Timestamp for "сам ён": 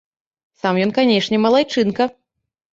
0.63-0.95